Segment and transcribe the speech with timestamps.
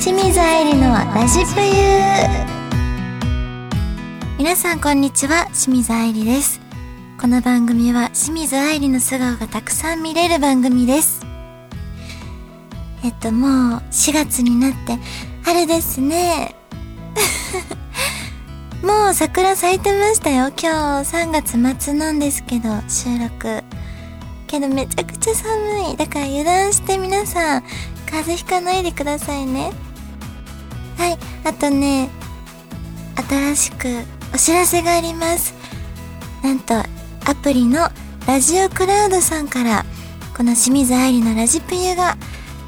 [0.00, 1.68] 清水愛理のラジプユ
[4.38, 5.44] 皆さんこんにちは。
[5.48, 6.58] 清水愛理です。
[7.20, 11.20] この番組は清水愛理の素顔がたくさん見れる番組です。
[13.04, 13.50] えっともう
[13.90, 14.98] 4月になって
[15.44, 16.54] 春ですね。
[18.82, 20.50] もう桜咲いてましたよ。
[20.58, 23.62] 今日3月末なんですけど収録。
[24.46, 25.96] けどめちゃくちゃ寒い。
[25.98, 27.62] だから油断して皆さん
[28.06, 29.89] 風邪ひかないでくださいね。
[31.00, 32.10] はいあとね
[33.16, 33.88] 新しく
[34.34, 35.54] お知らせがあります。
[36.42, 37.88] なんとアプリの
[38.26, 39.86] ラジオクラウドさんから
[40.36, 42.18] この清水愛理のラジプユが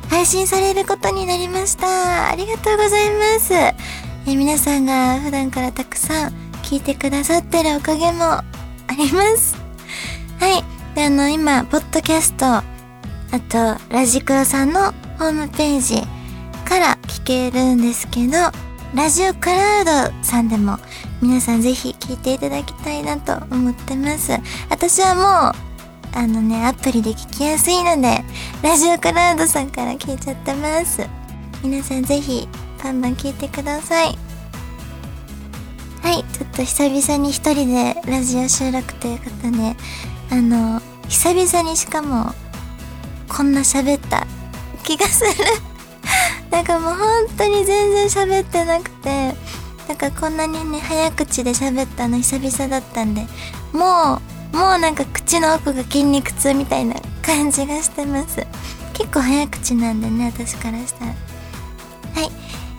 [0.08, 2.30] 配信されることになりました。
[2.30, 3.52] ありがとうございます。
[3.52, 3.74] え
[4.27, 8.44] 皆さんが普段からたくさん聞いてくださってるおかげもあ
[8.96, 9.56] ります。
[10.41, 12.64] はいであの今ポッドキャストあ
[13.48, 16.02] とラジクロさんのホームページ
[16.64, 18.33] から聞けるんですけど
[18.95, 20.78] ラジオクラウドさんでも
[21.20, 24.33] 皆さんぜひ聞いていただきたいなと思ってます。
[24.69, 28.25] 私はもうあのねアプリで聞きやすいので
[28.62, 31.06] ラジオクラウドさんから聞いちゃってます。
[31.62, 32.48] 皆さんぜひ
[32.83, 34.19] バンバン聞いてください。
[36.03, 39.77] はいちょっと久々に一人でラジオ収録ということで
[40.31, 42.33] あの久々にしかも
[43.29, 44.27] こんな喋った
[44.83, 45.72] 気がする。
[46.53, 49.34] なんかもう本当に全然喋ってなくて
[49.89, 53.22] なんかこんなにね早口で喋ったの久々だったんで
[53.72, 54.20] も
[54.53, 58.47] うもうなんか口の奥が筋肉痛みたいな感じがしてます。
[58.92, 61.12] 結構早口なんでね私からしたら。
[61.12, 61.17] は
[62.27, 62.30] い、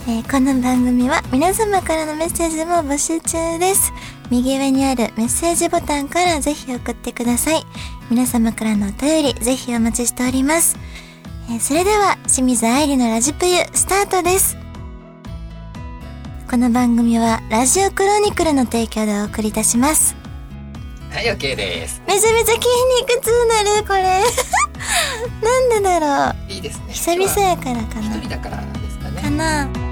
[0.08, 3.92] えー、この番組は皆様からのメッセージも募集中です。
[4.30, 7.66] 右上にあるメッセージボタンからぜひ送ってください。
[8.12, 10.78] 皆様からのお便りぜひお待ちしております。
[11.50, 14.58] えー、それでは清水愛理のラジプユスタートです。
[16.50, 20.16] この番組はラジオクロニクルの提供でお送りいたします。
[21.12, 22.02] はい OK です。
[22.08, 22.68] めちゃめちゃ筋
[23.02, 24.22] 肉痛なるこれ。
[25.44, 26.52] なんでだろう。
[26.52, 26.94] いいですね。
[26.94, 28.16] 久々やからかな。
[28.16, 29.22] 一人だからですかね。
[29.22, 29.83] かな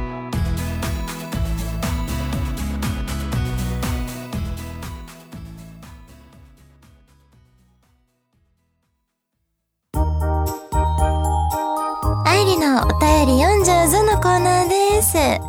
[12.84, 15.18] お便り読んじゃうぞのコーナーです。
[15.18, 15.40] え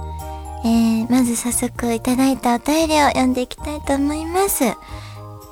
[0.65, 4.60] ー、まず早速いただいたお便りを読んでいきたいと思います。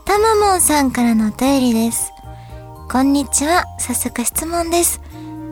[0.05, 2.13] たまもんさんからのお便りです。
[2.91, 3.65] こんにちは。
[3.79, 5.01] 早速質問です。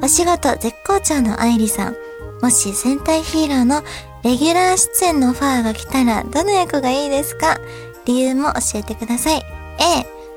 [0.03, 1.97] お仕事絶好調の愛理さん。
[2.43, 3.83] もし戦隊ヒーローの
[4.23, 7.59] レギュラー出演のオファーが来たらどの役がいいですか？
[8.05, 9.39] 理由も教えてください。
[9.39, 9.43] A、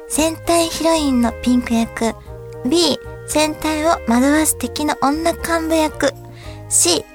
[0.07, 2.15] 戦隊ヒロインのピンク役。
[2.65, 2.97] B、
[3.31, 6.13] 戦隊を惑わす敵の女幹部役。
[6.67, 7.05] C、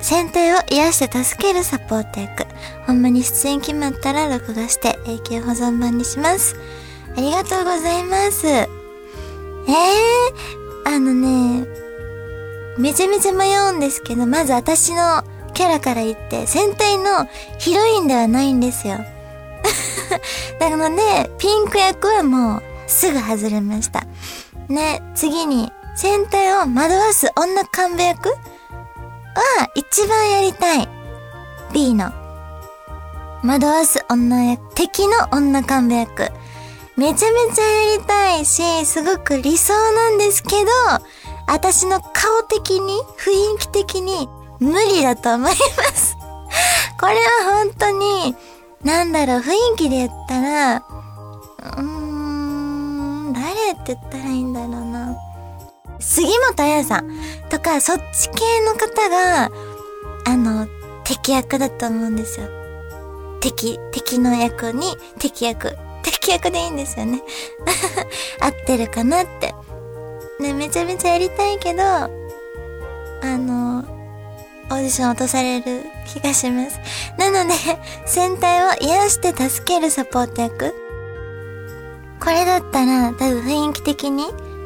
[0.00, 2.46] 戦隊を癒して助けるサポート役。
[2.86, 6.54] ほんまに出演決まったら録画して永久保存版にします。
[7.16, 8.46] ありがとうございます。
[8.46, 11.66] えー、あのね、
[12.78, 15.24] めちゃめちゃ迷うんですけど、まず私の
[15.54, 17.26] キャラから言って、戦隊の
[17.58, 18.98] ヒロインではないんですよ。
[20.60, 24.06] なので、ピンク役はもうすぐ外れました。
[24.68, 28.28] ね、次に、戦隊を惑わす女幹部役？
[28.28, 28.36] は、
[29.74, 30.88] 一番やりたい。
[31.72, 32.12] B の。
[33.44, 36.30] 惑わす女役、敵の女幹部役。
[36.96, 40.70] めちゃめちゃやりたいし、すごく理想なんですけど、
[41.46, 44.28] 私の顔的に、雰囲気的に、
[44.60, 45.56] 無理だと思いま
[45.94, 46.16] す。
[47.00, 48.36] これは本当に、
[48.84, 50.84] なんだろう、雰囲気で言ったら、
[51.78, 51.97] うん、
[53.48, 55.16] 誰って言ったらいいんだろうな。
[56.00, 57.08] 杉本彩さん
[57.48, 59.50] とか、そっち系の方が、
[60.26, 60.66] あの、
[61.04, 62.48] 敵役だと思うんですよ。
[63.40, 65.76] 敵、敵の役に敵役。
[66.02, 67.22] 敵役でいいんですよね。
[68.40, 69.54] 合ってるかなって。
[70.40, 72.08] ね、めちゃめちゃやりたいけど、あ
[73.22, 73.78] の、
[74.70, 76.78] オーディション落とされる気がします。
[77.16, 77.54] なので、
[78.06, 80.87] 戦隊を癒して助けるサポート役
[82.28, 84.24] これだったら多分雰囲気的に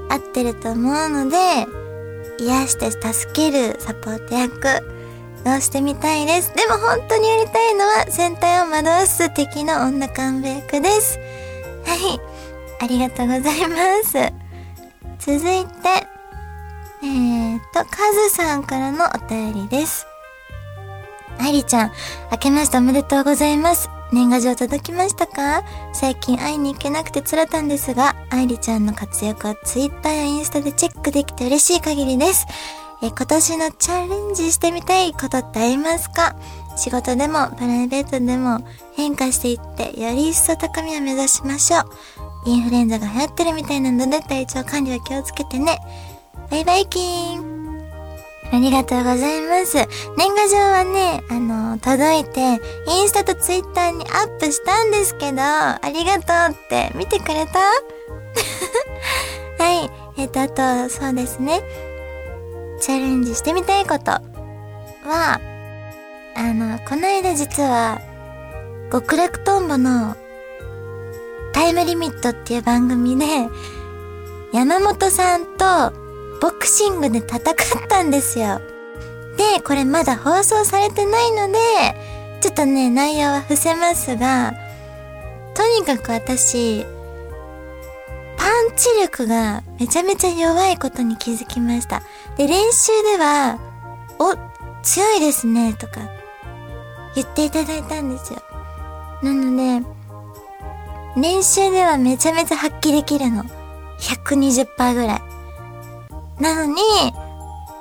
[0.09, 1.37] 合ってると思うので、
[2.41, 4.85] 癒して助けるサポート役
[5.47, 6.53] をしてみたいです。
[6.56, 11.20] でも本当にやりたいのは戦隊を惑わす敵の女幹部役です。
[11.87, 12.20] はい。
[12.81, 14.32] ありがとうございます。
[15.20, 16.09] 続いて、
[17.05, 20.05] えーと、カズさんからのお便りです。
[21.38, 21.93] 愛理ちゃん、
[22.32, 23.88] 明けましておめでとうございます。
[24.12, 25.64] 年賀状届きましたか？
[25.94, 32.47] 最近会いに行けなくてつらたんですが、愛理ちゃんの活躍は Twitter やインスタでチェックできて嬉しい限りです。
[33.03, 36.37] え今年のチャレンジしてみたいことってありますか？
[36.76, 38.61] 仕事でもプライベートでも
[38.94, 41.85] 変化していってより一層高みを目指しましょう。
[42.47, 45.79] インフルエンザが流行ってるみたいなので体調管理は気をつけてね。
[46.50, 47.51] バイバイキーン。
[48.52, 49.78] ありがとうございます。
[50.19, 57.60] 年賀状はね、あの、届いて、インスタとツイッターにアップしたんですけど、ありがとうって見てくれた？
[59.58, 59.90] はい。
[60.19, 61.62] えっ、と、あと、そうですね。
[62.78, 64.20] チャレンジしてみたいことは、
[66.37, 68.00] あの、この間実は、
[68.93, 70.14] 極楽とんぼの
[71.54, 73.25] タイムリミットっていう番組で、
[74.52, 76.01] 山本さんと
[76.42, 77.42] ボクシングで戦っ
[77.88, 78.60] たんですよ。
[79.36, 81.58] で、これまだ放送されてないので、
[82.40, 84.52] ちょっとね、内容は伏せますが、
[85.54, 86.84] とにかく私、
[88.36, 92.02] パンチ力がめちゃめちゃ弱いことに気づきました。
[92.36, 93.60] で、練習では、
[94.18, 94.34] お、
[94.82, 96.00] 強いですね、とか、
[97.14, 98.42] 言っていただいたんですよ。
[99.22, 99.86] なので、
[101.16, 103.44] 練習ではめちゃめちゃ発揮できるの。
[104.00, 105.31] 120%ぐらい。
[106.42, 106.82] なのに、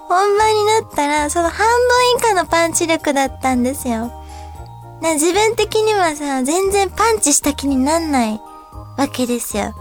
[0.07, 4.11] 本番になったら、その半分以下のパンチ力だったんですよ。
[5.01, 8.39] 自分的にはさ、全然パンチした気になんない
[8.97, 9.73] わけですよ。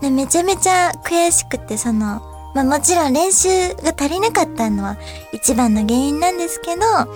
[0.00, 2.22] でめちゃめちゃ悔しくて、その、
[2.54, 4.96] まあもちろん練習が足りなかったのは
[5.32, 7.08] 一番の原因なんですけど、あ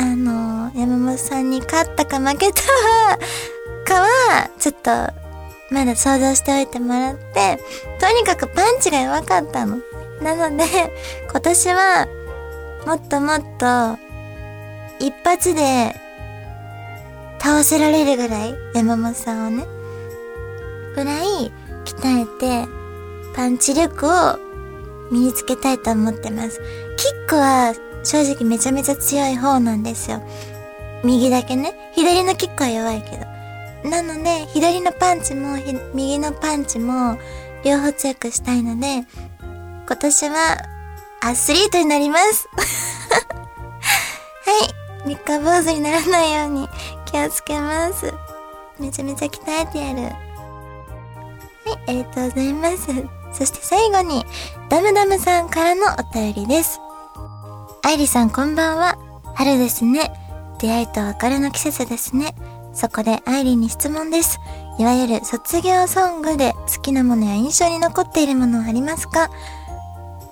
[0.00, 2.62] の、山本さんに勝ったか負けた
[3.84, 4.90] かは、ちょっと、
[5.70, 7.60] まだ想像しておいてもらって、
[8.00, 9.80] とにかくパンチが弱かったの。
[10.22, 10.64] なので、
[11.30, 12.06] 今年は、
[12.86, 13.98] もっともっと、
[14.98, 15.94] 一発で、
[17.40, 19.66] 倒せられるぐらい、山本さんをね、
[20.94, 21.52] ぐらい、
[21.84, 22.68] 鍛えて、
[23.34, 24.38] パンチ力を
[25.10, 26.60] 身につけたいと思ってます。
[26.96, 27.74] キックは、
[28.04, 30.22] 正直めちゃめちゃ強い方なんですよ。
[31.02, 31.90] 右だけね。
[31.94, 33.90] 左のキックは弱いけど。
[33.90, 35.56] なので、左のパンチも、
[35.94, 37.18] 右のパンチも、
[37.64, 39.04] 両方強くしたいので、
[39.86, 40.56] 今年は
[41.22, 42.48] アスリートになります。
[42.56, 42.62] は
[45.04, 45.06] い。
[45.06, 46.68] 三日坊主にならないように
[47.04, 48.12] 気をつけます。
[48.78, 50.02] めちゃめちゃ鍛えてやる。
[50.02, 50.14] はい、
[51.88, 52.76] ありがとうございます。
[53.32, 54.24] そして最後に、
[54.68, 56.80] ダムダムさんからのお便りです。
[57.82, 58.96] 愛理さんこんばんは。
[59.34, 60.12] 春ですね。
[60.58, 62.34] 出会いと別れの季節ですね。
[62.72, 64.38] そこで愛理に質問です。
[64.78, 69.30] いわゆる卒業ソングで好きなものや印象に残っているものはありますか？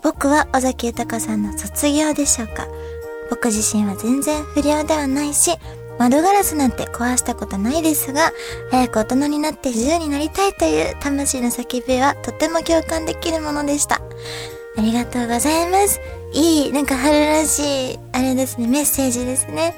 [0.03, 2.67] 僕は尾崎豊さんの卒業でしょうか？
[3.31, 5.53] 僕自身は全然不良ではないし、
[5.99, 8.33] 窓ガラスなんて壊したことないですが、
[8.71, 14.01] 早く大人になって自由になりたいという魂の叫びはとても共感できるものでした。
[14.77, 16.01] ありがとうございます。
[16.33, 19.75] いい、なんか春らしい、あれですね、メッセージですね。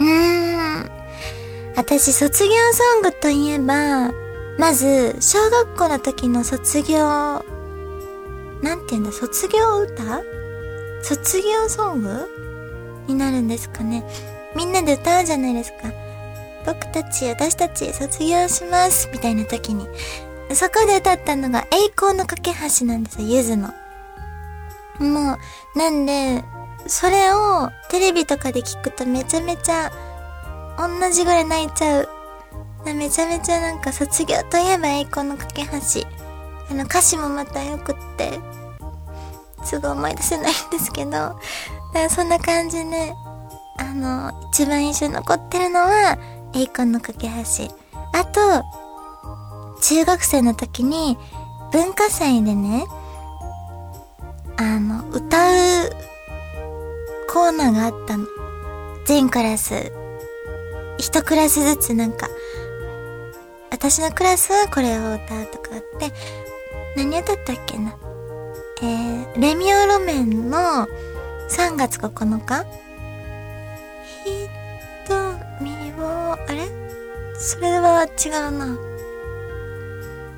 [0.00, 0.90] うーん。
[1.76, 4.12] 私、卒業ソングといえば、
[4.58, 7.44] まず、小学校の時の卒業
[8.62, 10.22] なんて言うんだ、卒業歌？
[11.02, 14.04] 卒業ソングになるんですかね。
[14.54, 15.92] みんなで歌うじゃないですか。
[16.64, 19.88] 僕たち、私たち卒業しますみたいな時に。
[20.54, 23.68] そこで歌ったのが栄光の架け橋なんですよ、ゆずの。
[25.00, 25.38] も
[25.74, 26.44] う、なんで、
[26.86, 29.90] それをテレビとかで聞くとめちゃめちゃ
[30.78, 32.08] 同じぐらい泣いちゃう。
[32.84, 36.21] めちゃめちゃなんか卒業といえば栄光の架け橋。
[36.72, 38.40] あの歌詞もまた良くって、
[39.62, 41.38] すぐ思い出せないんですけど、
[42.08, 43.12] そんな感じで、
[43.78, 46.16] あの、一番印象に残ってるのは、
[46.54, 47.64] 栄光の架け橋。
[48.14, 48.64] あと、
[49.82, 51.18] 中学生の時に、
[51.72, 52.86] 文化祭でね、
[54.56, 55.90] あの、歌う
[57.30, 58.24] コーナーがあったの。
[59.04, 59.92] 全クラス、
[60.96, 62.30] 一クラスずつなんか、
[63.70, 66.12] 私のクラスはこれを歌うとかあって、
[66.96, 67.96] 何歌ったっけな？
[68.82, 70.86] えー、レミオロメンの
[71.48, 72.66] 3月9日？
[75.06, 76.68] 瞳を、あれ？
[77.38, 78.76] それは違うな。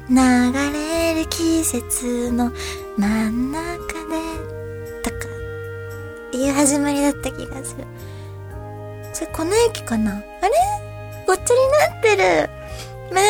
[0.08, 2.52] 流れる季節の
[2.98, 3.62] 真ん中
[4.08, 5.16] で、とか、
[6.32, 7.84] いう始まりだった気がする。
[9.12, 10.12] それ、この駅かな？
[10.12, 10.22] あれ？
[11.26, 11.60] ごっちゃに
[11.92, 12.50] なってる。
[13.14, 13.24] まあ、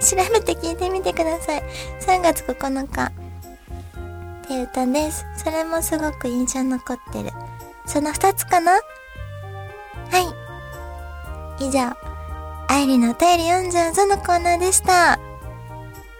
[0.00, 1.62] 調べて聞いてみてください。
[2.00, 3.06] 3月9日。
[3.06, 5.26] っていう歌です。
[5.36, 7.30] それもすごく印象に残ってる。
[7.84, 8.72] その2つかな？
[8.72, 8.80] は
[11.60, 11.64] い。
[11.64, 11.92] 以上、
[12.68, 15.18] 愛理のお便り読んじゃうぞのコーナーでした。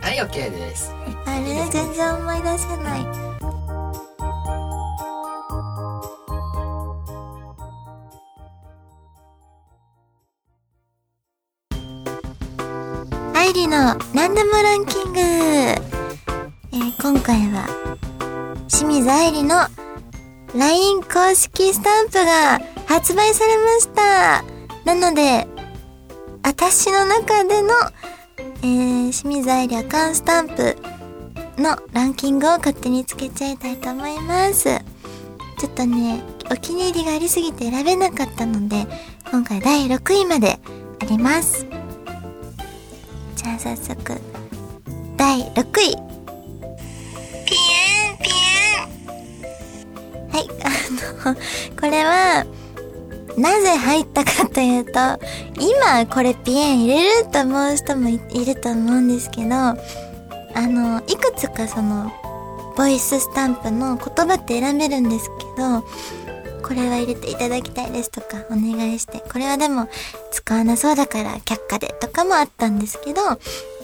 [0.00, 0.92] はい、OK です。
[1.24, 3.27] あれ、全然思い出せない。
[13.48, 17.66] の何でもランキング、えー、今回は
[18.68, 19.56] 清水愛理の
[20.54, 24.44] LINE 公式スタンプが発売されました。
[24.84, 25.46] なので、
[26.42, 27.68] 私の中での、
[28.36, 30.76] えー、清水愛理アカンスタンプ
[31.56, 34.78] のランキングを勝手につけちゃいたいと思います。
[35.58, 38.86] ちょっとね、お気に入りがありすぎて選べなかったので、
[39.30, 40.60] 今回第6位まで
[41.00, 41.67] あります。
[43.56, 44.20] じゃあ早速、
[45.16, 45.96] 第6位。
[47.46, 48.84] ピエンピエ
[49.46, 51.34] ンはい、あの、
[51.80, 52.44] これは、
[53.38, 54.90] なぜ入ったかというと、
[55.58, 59.76] 今これピエン入れると思う人もいると思うんですけど、あ
[60.54, 62.12] の、いくつかその、
[62.76, 65.84] ボイススタンプの言葉って選べるんですけど、
[66.68, 69.88] これは入れていただきたいですとかお願いして、これはでも
[70.30, 73.22] 使わなそうだから却下でとかもあったんですけど、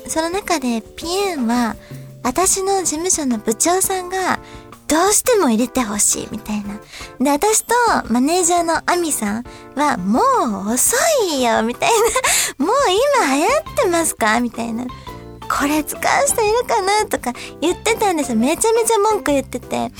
[0.07, 1.77] その中でピエンは
[2.23, 4.39] 私の事務所の部長さんが
[4.87, 6.79] どうしても入れてほしいみたいな。
[7.19, 7.75] で、私と
[8.11, 9.45] マネージャーのアミさん
[9.77, 10.21] はも
[10.69, 10.95] う遅
[11.33, 11.97] いよみたいな。
[12.67, 12.77] もう
[13.19, 14.41] 今流行ってますか？
[14.41, 14.85] みたいな。
[14.85, 17.07] これ使う人いるかな？
[17.07, 18.37] とか言ってたんですよ。
[18.37, 19.91] めちゃめちゃ文句言ってて。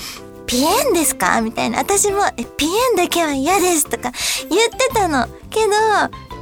[0.45, 1.41] ピエンですか？
[1.41, 1.79] みたいな。
[1.79, 4.11] 私も、え、ピエンだけは嫌ですとか
[4.49, 5.27] 言ってたの。
[5.49, 5.71] けど、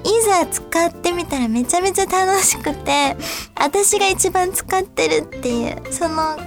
[0.05, 3.15] いざ使ってみたらめちゃめちゃ楽しくて、
[3.55, 6.38] 私が一番使ってるっていう、その、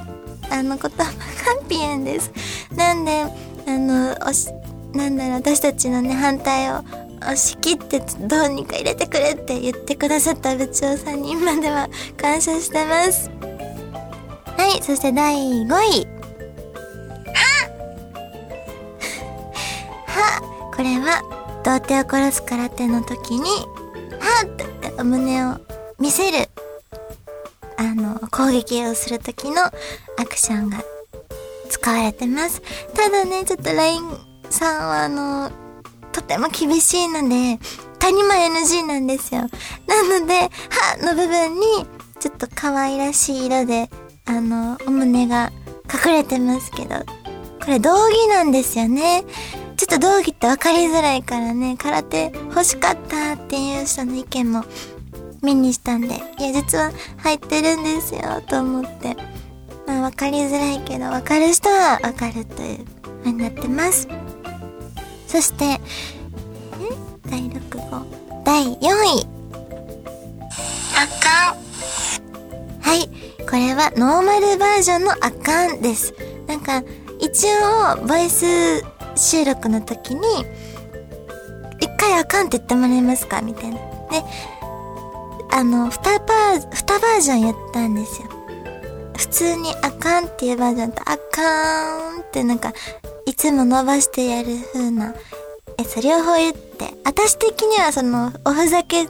[0.48, 1.10] あの言葉が
[1.68, 2.30] ピエンです。
[2.75, 3.28] なんで、あ
[3.66, 4.48] の、おし、
[4.92, 6.80] なんだろう、私たちのね、反対を
[7.20, 13.30] 押し切ってどうにか入れてくれって言ってくださった部長さんに今では感謝してます。
[14.56, 16.15] はい、そして第5位。
[20.76, 21.23] これは
[21.64, 23.49] 童貞を殺す空手の時に
[24.21, 25.59] はっってお胸を
[25.99, 26.49] 見せる
[27.78, 29.71] あの攻撃をする時のア
[30.28, 30.85] クションが
[31.68, 32.62] 使われてます
[32.95, 34.02] ただねちょっと LINE
[34.50, 35.50] さんはあの
[36.12, 37.59] とても厳しいので
[37.99, 39.42] 谷間 NG なんですよ
[39.87, 40.35] なので
[40.71, 41.87] 「は」の部分に
[42.21, 43.90] ちょっと可愛らしい色で
[44.26, 45.52] あのお胸が
[45.92, 47.04] 隠れてますけどこ
[47.68, 49.25] れ道着なんですよね
[49.76, 54.64] ちょっと道着って分かりづらいからね、空手欲しかったっていう人の意見も
[55.42, 59.16] 目にしたんで、いや、実は入ってるんですよ、と思って。
[59.87, 62.85] まあ、分かりづらいけど、分かる人は分かるという
[63.21, 64.09] 風になってます。
[65.26, 65.78] そして、え？
[67.28, 68.06] 第6号、
[68.45, 69.26] 第4位。
[70.95, 71.56] あかん。
[72.80, 73.09] はい。
[73.45, 76.14] これはノーマルバージョンのあかんです。
[76.47, 76.83] なんか、
[77.21, 77.47] 一
[78.00, 78.83] 応、ボイス
[79.16, 80.20] 収録の時に、
[81.80, 83.40] 一回あかんって言ってもらえますか？
[83.42, 83.76] みたいな。
[83.76, 83.80] で、
[85.50, 88.28] あの、二バー、二バージョンやったんですよ。
[89.16, 92.73] 普通にあかんっていうバージョンと、あかーんってなんか、
[93.26, 95.14] いつも伸ばしてやる風な
[95.78, 99.08] やつ両方言って、私的にはその、おふざけ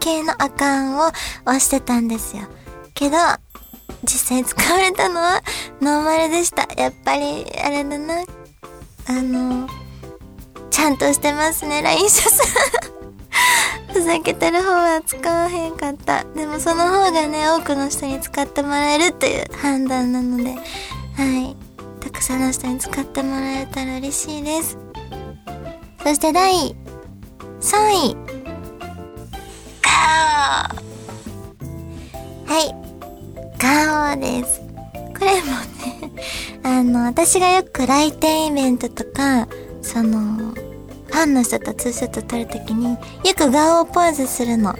[0.00, 1.08] 系のあかんを
[1.44, 2.44] 押してたんですよ。
[2.94, 3.16] けど、
[4.04, 5.42] 実際使われたのは
[5.80, 6.68] ノーマルでした。
[6.80, 8.24] やっぱり、あれだな。
[9.08, 9.68] あの、
[10.70, 12.46] ちゃんとしてますね、LINE 社さん。
[13.92, 16.24] ふざけてる方は使わへんかった。
[16.34, 20.58] でもその方がね、多くの人に使ってもらえるという判断なので、は
[21.38, 21.56] い。
[22.00, 24.76] たくさんの人に使ってもらえたら嬉しいです。
[26.02, 26.76] そして第
[27.60, 27.76] 3
[28.12, 28.16] 位。
[29.82, 30.86] ガオ
[32.52, 32.74] はい。
[33.58, 34.60] ガオです。
[35.18, 35.46] これも
[35.84, 35.95] ね、
[36.66, 39.46] あの、私がよく来店イベントとか、
[39.82, 42.98] その、ファンの人とツーショット撮るときに、よ
[43.36, 44.74] く顔をポーズするの。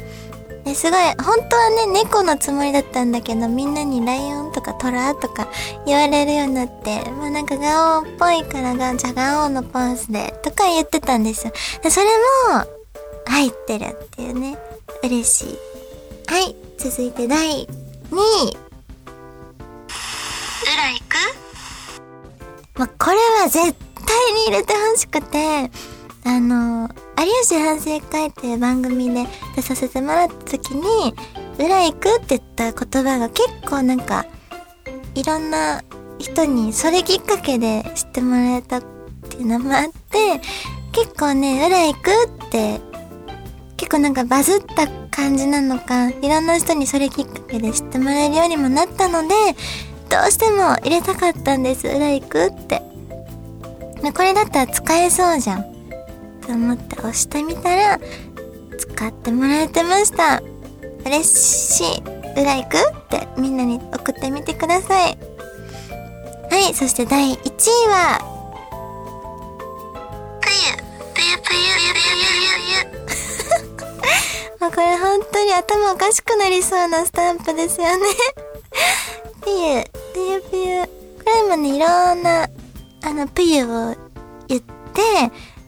[0.64, 5.46] ですごい、本当はね、猫のつもりだったんだけど、みんなにライオンとかトラとか
[5.86, 11.52] 言われるようになって、まあなんかガオっぽいからが、じゃあガオのポーズで、とか言ってたんですよ。
[11.84, 12.06] でそれ
[12.52, 12.66] も、
[13.26, 14.58] 入ってるっていうね、
[15.04, 15.58] 嬉しい。
[16.26, 17.64] はい、続いて第
[18.10, 18.56] 2位。
[20.66, 21.45] 裏行く、
[23.06, 25.70] これは絶対に入れてほしくて、
[26.24, 31.14] あの、有吉反省会っていう番組で出させてもらった時に、
[31.56, 34.26] 裏行くって言った言葉が結構なんか、
[35.14, 35.84] いろんな
[36.18, 40.40] 人にそれきっかけで知ってもらえたっていうのもあって、
[40.90, 42.80] 結構ね、裏行くって、
[43.76, 49.28] 結構なんかバズった感じなのか、いろんな人にそれきっかけで知ってもらえるようにもなったので、
[50.08, 51.86] どうしても入れたかったんです。
[51.86, 52.95] 裏行くって。
[54.12, 55.64] これだったら使えそうじゃん。
[56.46, 57.98] と思って押してみたら、
[58.78, 60.42] 使ってもらえてました。
[61.04, 62.02] 嬉しい。
[62.40, 62.76] 裏行く？
[62.78, 65.18] ってみんなに送ってみてください。
[66.50, 67.38] はい、そして第1位
[67.88, 68.20] は、
[74.60, 78.06] もうこれ本当に頭おかしくなりそうなスタンプですよね。
[79.42, 80.82] ぷゆ、ぷゆぷゆ。
[80.84, 80.88] こ
[81.26, 82.48] れもね、いろんな、
[83.06, 83.94] あの、ぷゆを
[84.48, 84.66] 言って、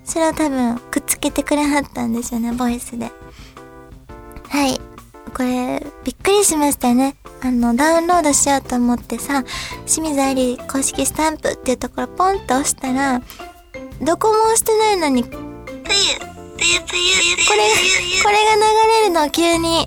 [0.04, 3.12] それを多分くっつけてくれはったんですよね、ボイスで。
[4.48, 4.80] はい。
[5.32, 7.14] これ、びっくりしましたね。
[7.40, 9.44] あの、ダウンロードしようと思ってさ、
[9.86, 13.22] 清水愛理公式スタンプっていうところポンと押したら、
[14.00, 15.44] どこも押してないのに、ぷゆ、ぷ
[15.84, 17.68] ゆぷゆ、これ、
[18.24, 18.62] これが流
[19.02, 19.86] れるの急に。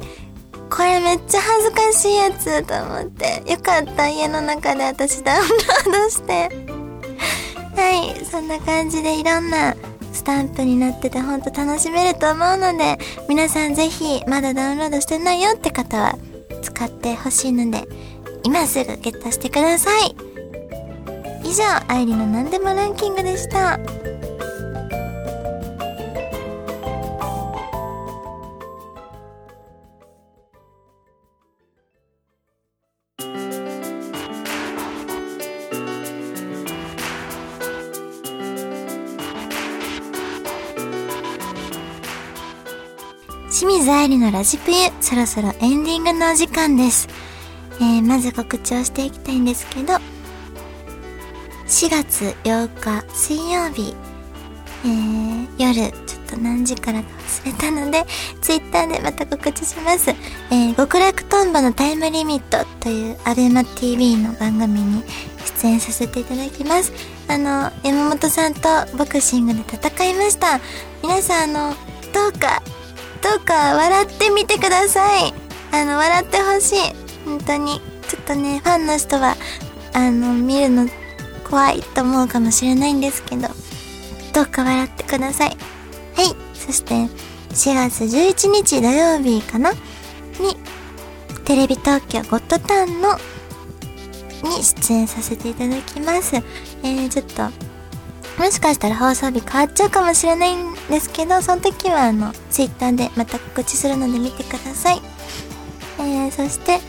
[0.69, 3.43] これめっちゃ恥ずかしいやつと思って。
[3.45, 6.49] よかった、家の中で私ダウンロードして。
[7.75, 9.75] はい、そんな感じでいろんな
[10.13, 12.97] スタンプになっててほんと楽しめると思うので、
[13.29, 16.17] 皆さんぜひまだダウンロードしてないよって方は
[16.61, 17.87] 使ってほしいので、
[18.43, 20.15] 今すぐゲットしてください。
[21.43, 23.79] 以上、愛理の何でもランキングでした。
[44.11, 47.07] 清水愛理のラジプユ、そろそろエンディングのお時間です。
[47.79, 49.93] えー、まず告知をしていきたいんですけど、
[51.67, 53.95] 4月8日水曜日、
[54.83, 58.05] えー、夜、ちょっと何時からか忘れたので、
[58.41, 60.09] ツイッターでまた告知します。
[60.09, 65.03] えー、極楽とんぼのタイムリミットというアベマ TV の番組に
[65.61, 66.91] 出演させていただきます。
[67.29, 68.61] あの、山本さんと
[68.97, 70.59] ボクシングで戦いました。
[71.01, 71.75] 皆さん、あの、
[72.13, 72.61] どうか、
[73.21, 75.33] どうか笑ってみてください。
[75.71, 76.77] あの、笑ってほしい。
[77.25, 77.81] 本当に。
[78.07, 79.37] ちょっとね、ファンの人は、
[79.93, 80.87] あの、見るの
[81.49, 83.47] 怖いと思うかもしれないんですけど、
[84.33, 85.49] どうか笑ってください。
[85.49, 86.35] はい。
[86.53, 89.71] そして、4月11日土曜日かな？
[89.71, 89.77] に、
[91.45, 93.17] テレビ東京ゴッドタンの、
[94.43, 96.35] に出演させていただきます。
[96.35, 97.70] えー、ちょっと、
[98.41, 105.01] もしかしたら放送日変わっちゃうかもしれないんですけど、その時はあの、ツイッターでまた告知するので見てください。
[105.99, 106.79] えー、そして、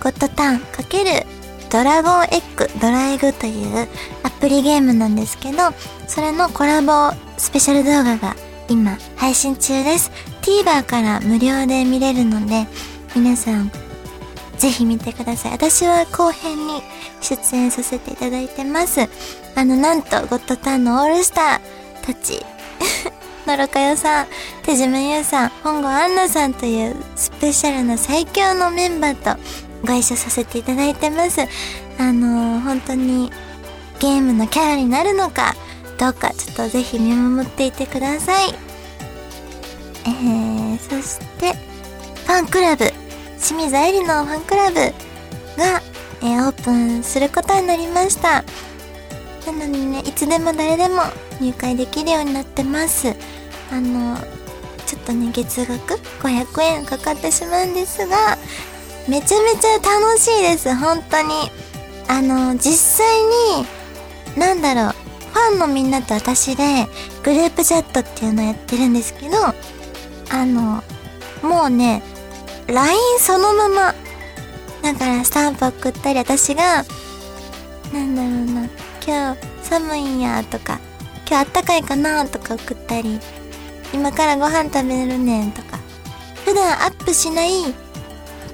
[0.00, 1.26] ゴッドターン×
[1.72, 3.88] ドラゴンエッグ、ドラエグという
[4.22, 5.58] アプリゲームなんですけど、
[6.06, 8.36] それのコラボスペシャル動画が
[8.68, 10.12] 今配信中です。
[10.42, 12.68] TVer から無料で見れるので、
[13.16, 13.72] 皆さん、
[14.64, 15.52] ぜひ見てください。
[15.52, 16.82] 私は後編に
[17.20, 19.02] 出演させていただいてます。
[19.54, 22.42] あの、なんと、ゴッドターンのオールスターたち、
[23.46, 24.26] のろかよさん、
[24.62, 29.38] 手島優さん、本郷アンナさんというスペシャルな最強のメンバーと
[29.86, 31.42] ご一緒させていただいてます。
[31.98, 33.30] あのー、本当に
[34.00, 35.54] ゲームのキャラになるのか、
[35.98, 38.54] どうかちょっとぜひ見守っていてください。
[40.06, 41.52] えー、そして、
[42.24, 42.90] ファンクラブ、
[43.44, 45.82] 清水愛理のファンクラブが、
[46.22, 48.42] えー、オープンすることになりました。
[49.46, 51.02] なのでね、いつでも誰でも
[51.42, 53.14] 入会できるようになってます。
[53.70, 54.16] あの、
[54.86, 58.38] ちょっとね、月額500円かかってしまうんですが、
[59.06, 61.50] めちゃめちゃ楽しいです、本当に。
[62.08, 63.06] あの、実際
[63.58, 63.66] に、
[64.38, 64.94] なんだろう、
[65.34, 66.86] ファンのみんなと私で、
[67.22, 69.36] グループチャットっていうのをやってるんですけど、
[70.30, 70.82] あの、
[71.42, 72.02] もうね、
[72.66, 73.94] LINE そのまま、
[74.82, 76.84] だからスタンプ送ったり、私が、
[77.92, 78.68] なんだろうな、
[79.06, 80.80] 今日寒いんやとか、
[81.28, 83.20] 今日あったかいかなとか送ったり、
[83.92, 85.78] 今からご飯食べるねんとか、
[86.44, 87.50] 普段アップしない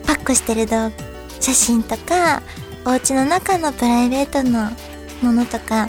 [0.07, 0.93] パックしてる動画、
[1.41, 2.43] 写真とか、
[2.85, 4.71] お家の中のプライベートの
[5.23, 5.89] ものとか、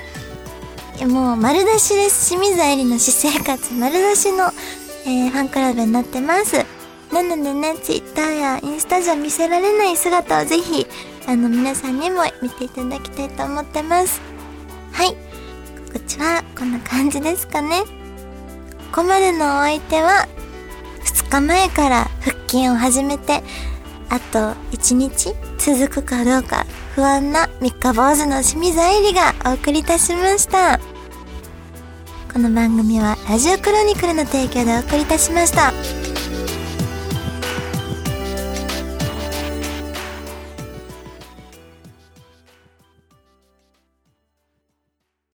[1.08, 2.30] もう丸出しです。
[2.30, 4.52] 清水愛理の私生活丸出しの、
[5.06, 6.81] えー、ファンクラブになってます。
[7.12, 10.88] なのでね、ツイッターやインスタじゃ見せられない姿をぜひ、
[11.28, 14.22] あの皆さんにも見ていただきたいと思ってます。
[14.94, 15.16] はい。
[15.94, 17.82] 告知はこんな感じですかね。
[18.92, 20.28] ここまでのお相手は、
[21.04, 23.44] 2日前から腹筋を始めて、
[24.10, 30.80] あと1日続くかどうか不安な三日坊主の清水愛理がお送りいたしました。
[32.32, 36.01] この番組はラジオクロニクルの提供でお送りいたしました。